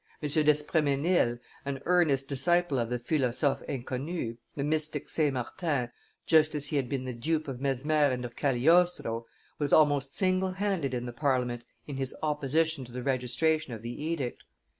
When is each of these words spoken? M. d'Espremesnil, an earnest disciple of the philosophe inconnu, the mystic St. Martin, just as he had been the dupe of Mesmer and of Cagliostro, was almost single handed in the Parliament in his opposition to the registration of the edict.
M. 0.19 0.27
d'Espremesnil, 0.29 1.37
an 1.63 1.79
earnest 1.85 2.27
disciple 2.27 2.79
of 2.79 2.89
the 2.89 2.97
philosophe 2.97 3.63
inconnu, 3.69 4.37
the 4.55 4.63
mystic 4.63 5.07
St. 5.09 5.31
Martin, 5.31 5.91
just 6.25 6.55
as 6.55 6.65
he 6.65 6.77
had 6.77 6.89
been 6.89 7.05
the 7.05 7.13
dupe 7.13 7.47
of 7.47 7.61
Mesmer 7.61 8.05
and 8.09 8.25
of 8.25 8.35
Cagliostro, 8.35 9.27
was 9.59 9.71
almost 9.71 10.15
single 10.15 10.53
handed 10.53 10.95
in 10.95 11.05
the 11.05 11.13
Parliament 11.13 11.65
in 11.85 11.97
his 11.97 12.15
opposition 12.23 12.83
to 12.85 12.91
the 12.91 13.03
registration 13.03 13.75
of 13.75 13.83
the 13.83 14.03
edict. 14.03 14.43